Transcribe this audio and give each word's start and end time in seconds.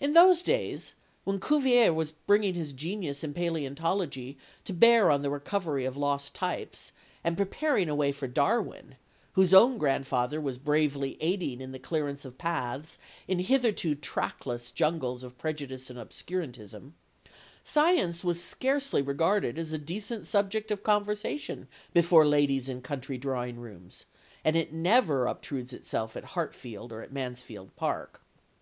In 0.00 0.12
those 0.12 0.42
days, 0.42 0.92
when 1.24 1.40
Cuvier 1.40 1.90
was 1.90 2.12
bringing 2.12 2.52
his 2.52 2.74
genius 2.74 3.24
in 3.24 3.32
palæontology 3.32 4.36
to 4.66 4.74
bear 4.74 5.10
on 5.10 5.22
the 5.22 5.30
recovery 5.30 5.86
of 5.86 5.96
lost 5.96 6.34
types, 6.34 6.92
and 7.24 7.38
preparing 7.38 7.88
a 7.88 7.94
way 7.94 8.12
for 8.12 8.26
Darwin, 8.26 8.96
whose 9.32 9.54
own 9.54 9.78
grandfather 9.78 10.42
was 10.42 10.58
bravely 10.58 11.16
aiding 11.22 11.62
in 11.62 11.72
the 11.72 11.78
clearance 11.78 12.26
of 12.26 12.36
paths 12.36 12.98
in 13.26 13.38
hitherto 13.38 13.94
trackless 13.94 14.70
jungles 14.70 15.24
of 15.24 15.38
prejudice 15.38 15.88
and 15.88 15.98
obscurantism, 15.98 16.92
science 17.64 18.22
was 18.22 18.44
scarcely 18.44 19.00
regarded 19.00 19.58
as 19.58 19.72
a 19.72 19.78
decent 19.78 20.26
subject 20.26 20.70
of 20.70 20.82
conversation 20.82 21.66
before 21.94 22.26
ladies 22.26 22.68
in 22.68 22.82
country 22.82 23.16
drawing 23.16 23.58
rooms, 23.58 24.04
and 24.44 24.54
it 24.54 24.74
never 24.74 25.24
obtrudes 25.26 25.72
itself 25.72 26.14
at 26.14 26.24
Hartfield 26.36 26.92
or 26.92 27.00
at 27.00 27.10
Mansfield 27.10 27.74
Park. 27.74 28.20